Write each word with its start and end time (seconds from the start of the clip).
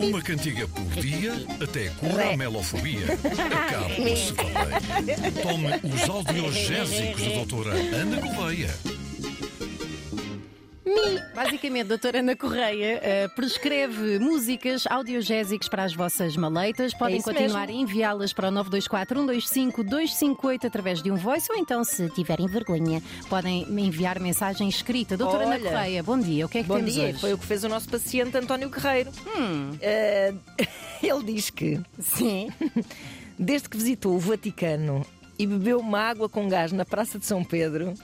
Uma 0.00 0.22
cantiga 0.22 0.66
por 0.66 0.84
dia 1.00 1.32
até 1.62 1.88
cura 1.90 2.30
a 2.30 2.36
melofobia. 2.36 3.06
Acabe 3.12 3.94
por 3.96 4.16
se 4.16 4.32
valer. 4.32 5.32
Tome 5.42 5.94
os 5.94 6.08
audiogésicos 6.08 7.22
da 7.22 7.30
doutora 7.34 7.72
Ana 7.72 8.20
Gouveia. 8.20 8.93
Basicamente, 11.34 11.82
a 11.82 11.88
doutora 11.88 12.18
Ana 12.20 12.36
Correia 12.36 13.00
eh, 13.02 13.28
prescreve 13.28 14.18
músicas 14.18 14.86
audiogésicas 14.86 15.68
para 15.68 15.84
as 15.84 15.94
vossas 15.94 16.36
maleitas. 16.36 16.92
Podem 16.94 17.16
isso 17.16 17.24
continuar 17.24 17.66
mesmo. 17.66 17.80
a 17.80 17.82
enviá-las 17.82 18.32
para 18.32 18.48
o 18.48 18.50
924 18.50 19.20
125 19.20 19.82
258 19.82 20.66
através 20.66 21.02
de 21.02 21.10
um 21.10 21.16
voice 21.16 21.50
ou 21.50 21.58
então, 21.58 21.82
se 21.84 22.08
tiverem 22.10 22.46
vergonha, 22.46 23.02
podem 23.28 23.62
enviar 23.80 24.20
mensagem 24.20 24.68
escrita. 24.68 25.16
Doutora 25.16 25.44
Ana 25.44 25.54
Olha. 25.54 25.70
Correia, 25.70 26.02
bom 26.02 26.18
dia. 26.18 26.46
O 26.46 26.48
que 26.48 26.58
é 26.58 26.62
que 26.62 26.68
Bom 26.68 26.76
temos 26.76 26.92
dia, 26.92 27.08
hoje? 27.08 27.18
foi 27.18 27.32
o 27.32 27.38
que 27.38 27.46
fez 27.46 27.64
o 27.64 27.68
nosso 27.68 27.88
paciente 27.88 28.36
António 28.36 28.68
Guerreiro. 28.68 29.10
Hum. 29.36 29.70
Eh, 29.80 30.34
ele 31.02 31.24
diz 31.24 31.50
que, 31.50 31.80
Sim. 31.98 32.50
desde 33.38 33.68
que 33.68 33.76
visitou 33.76 34.14
o 34.14 34.18
Vaticano 34.18 35.04
e 35.38 35.46
bebeu 35.46 35.78
uma 35.80 35.98
água 36.00 36.28
com 36.28 36.48
gás 36.48 36.72
na 36.72 36.84
Praça 36.84 37.18
de 37.18 37.26
São 37.26 37.42
Pedro, 37.42 37.94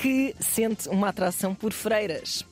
que 0.00 0.34
sente 0.40 0.88
uma 0.88 1.10
atração 1.10 1.54
por 1.54 1.74
freiras. 1.74 2.42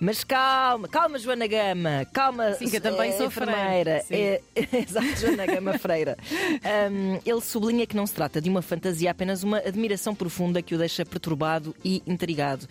Mas 0.00 0.22
calma, 0.22 0.86
calma, 0.86 1.18
Joana 1.18 1.46
Gama, 1.48 2.06
calma, 2.12 2.54
Sim, 2.54 2.68
que 2.68 2.76
eu 2.76 2.80
também 2.80 3.10
eh, 3.10 3.16
sou 3.16 3.28
freira, 3.28 4.04
É, 4.08 4.40
exato, 4.72 5.16
Joana 5.20 5.46
Gama 5.46 5.78
Freira. 5.78 6.16
Ahm, 6.64 7.18
ele 7.24 7.40
sublinha 7.40 7.86
que 7.86 7.96
não 7.96 8.06
se 8.06 8.14
trata 8.14 8.40
de 8.40 8.48
uma 8.48 8.62
fantasia, 8.62 9.10
apenas 9.10 9.42
uma 9.42 9.58
admiração 9.58 10.14
profunda 10.14 10.62
que 10.62 10.74
o 10.74 10.78
deixa 10.78 11.04
perturbado 11.04 11.74
e 11.84 12.02
intrigado. 12.06 12.68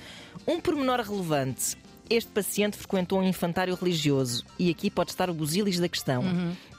Um 0.47 0.61
pormenor 0.61 1.01
relevante. 1.01 1.77
Este 2.09 2.31
paciente 2.31 2.77
frequentou 2.77 3.19
um 3.19 3.23
infantário 3.27 3.73
religioso 3.75 4.43
e 4.59 4.69
aqui 4.69 4.89
pode 4.89 5.11
estar 5.11 5.29
o 5.29 5.33
busilis 5.33 5.79
da 5.79 5.89
questão. 5.89 6.23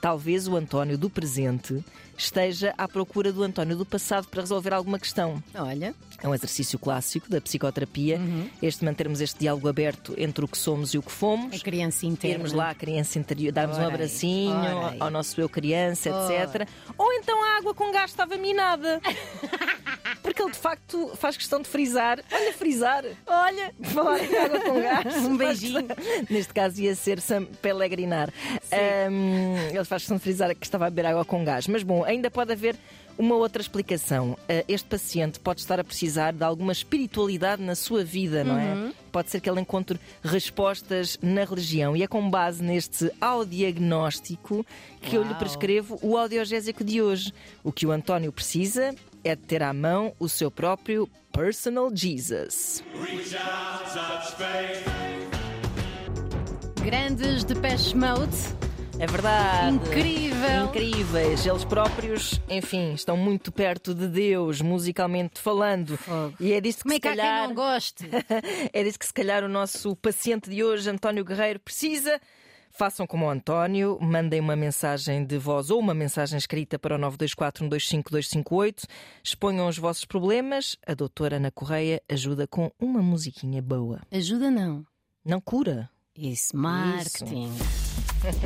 Talvez 0.01 0.47
o 0.47 0.56
António 0.56 0.97
do 0.97 1.11
presente 1.11 1.83
esteja 2.17 2.73
à 2.78 2.87
procura 2.87 3.33
do 3.33 3.42
António 3.42 3.77
do 3.77 3.84
passado 3.84 4.28
para 4.28 4.41
resolver 4.41 4.73
alguma 4.73 4.98
questão. 4.98 5.42
Olha, 5.55 5.95
É 6.23 6.28
um 6.28 6.34
exercício 6.34 6.78
clássico 6.78 7.28
da 7.28 7.41
psicoterapia, 7.41 8.19
este 8.62 8.84
mantermos 8.84 9.20
este 9.20 9.41
diálogo 9.41 9.69
aberto 9.69 10.14
entre 10.17 10.45
o 10.45 10.48
que 10.48 10.56
somos 10.56 10.95
e 10.95 10.98
o 10.98 11.03
que 11.03 11.11
fomos. 11.12 11.55
a 11.55 11.58
criança 11.58 12.06
interna. 12.06 12.36
Termos 12.36 12.53
lá 12.53 12.70
a 12.70 12.75
criança 12.75 13.19
interior, 13.19 13.53
darmos 13.53 13.77
um 13.79 13.86
abracinho 13.86 14.55
ao 15.01 15.11
nosso 15.11 15.39
eu 15.41 15.48
criança, 15.48 16.08
etc. 16.08 16.69
Ou 16.97 17.12
então 17.14 17.42
a 17.42 17.58
água 17.58 17.75
com 17.75 17.91
gás 17.92 18.11
estava 18.11 18.36
minada. 18.36 19.01
Porque 20.23 20.42
ele 20.42 20.55
facto 20.70 21.12
faz 21.17 21.36
questão 21.36 21.61
de 21.62 21.69
frisar. 21.69 22.19
Olha, 22.33 22.53
frisar. 22.53 23.05
Olha, 23.27 23.72
falar 23.84 24.19
em 24.25 24.36
água 24.36 24.61
com 24.61 24.81
gás. 24.81 25.17
Um 25.25 25.36
beijinho. 25.36 25.86
Neste 26.28 26.53
caso 26.53 26.81
ia 26.83 26.95
ser 26.97 27.20
Sam 27.20 27.45
Pelegrinar. 27.62 28.33
Ahm, 28.73 29.69
ele 29.70 29.84
faz 29.84 30.03
questão 30.03 30.17
de 30.17 30.23
frisar 30.23 30.55
que 30.56 30.64
estava 30.67 30.86
a 30.86 30.91
beber 30.91 31.06
água 31.06 31.25
com 31.25 31.45
gás. 31.45 31.67
Mas 31.69 31.83
bom, 31.83 32.03
ainda 32.05 32.31
pode 32.31 32.53
haver 32.53 32.77
uma 33.19 33.34
outra 33.36 33.62
explicação. 33.62 34.36
Ah, 34.48 34.64
este 34.69 34.89
paciente 34.89 35.39
pode 35.41 35.61
estar 35.61 35.78
a 35.81 35.84
precisar 35.84 36.33
de 36.33 36.42
alguma 36.45 36.73
espiritualidade 36.73 37.62
na 37.62 37.75
sua 37.75 38.05
vida, 38.05 38.42
não 38.45 38.55
Uhum. 38.56 38.89
é? 38.89 38.92
Pode 39.12 39.30
ser 39.30 39.41
que 39.41 39.48
ele 39.48 39.61
encontre 39.61 39.98
respostas 40.23 41.19
na 41.23 41.45
religião. 41.45 41.97
E 41.97 42.03
é 42.03 42.06
com 42.06 42.28
base 42.28 42.62
neste 42.62 43.11
audiagnóstico 43.20 44.64
que 45.01 45.17
eu 45.17 45.23
lhe 45.23 45.30
Uau. 45.30 45.39
prescrevo 45.39 45.98
o 46.03 46.17
audiogésico 46.19 46.84
de 46.84 47.01
hoje. 47.01 47.33
O 47.64 47.73
que 47.73 47.86
o 47.86 47.91
António 47.92 48.30
precisa 48.33 48.95
é 49.29 49.35
de 49.37 49.43
ter 49.43 49.63
à 49.63 49.73
mão 49.73 50.15
o 50.19 50.29
seu 50.29 50.51
próprio 50.51 51.09
Personal 51.33 51.91
Jesus. 51.95 52.83
Grandes 56.83 57.45
de 57.45 57.55
Depeche 57.55 57.97
Mode. 57.97 58.37
É 58.99 59.07
verdade. 59.07 59.77
Incrível. 59.77 60.65
Incríveis. 60.67 61.45
Eles 61.45 61.65
próprios, 61.65 62.41
enfim, 62.48 62.95
estão 62.95 63.17
muito 63.17 63.53
perto 63.53 63.95
de 63.95 64.07
Deus, 64.07 64.63
musicalmente 64.63 65.39
falando. 65.41 65.98
Fogo. 65.98 66.35
E 66.41 66.53
é 66.53 66.61
disso 66.61 66.79
que 66.79 66.83
Como 66.85 66.95
é 66.95 66.97
se 66.97 67.01
que 67.01 67.09
há 67.09 67.13
quem 67.13 67.20
calhar. 67.20 67.48
não 67.48 67.55
goste? 67.55 68.09
é 68.73 68.83
disso 68.85 68.98
que 68.98 69.07
se 69.07 69.13
calhar 69.13 69.45
o 69.45 69.48
nosso 69.48 69.95
paciente 69.97 70.48
de 70.48 70.65
hoje, 70.65 70.89
António 70.89 71.25
Guerreiro, 71.25 71.61
precisa. 71.61 72.19
Façam 72.77 73.07
como 73.07 73.25
o 73.25 73.31
António, 73.31 73.98
mandem 74.03 74.39
uma 74.39 74.55
mensagem 74.55 75.25
de 75.25 75.39
voz 75.39 75.70
ou 75.70 75.81
uma 75.81 75.95
mensagem 75.95 76.37
escrita 76.37 76.79
para 76.79 76.95
o 76.95 76.98
924-125-258, 76.98 78.85
exponham 79.25 79.67
os 79.67 79.79
vossos 79.79 80.05
problemas. 80.05 80.77
A 80.86 80.92
doutora 80.92 81.36
Ana 81.36 81.51
Correia 81.51 82.03
ajuda 82.07 82.47
com 82.47 82.70
uma 82.79 83.01
musiquinha 83.01 83.63
boa. 83.63 84.03
Ajuda 84.13 84.51
não. 84.51 84.85
Não 85.25 85.41
cura. 85.41 85.89
Isso, 86.15 86.55
marketing. 86.55 87.51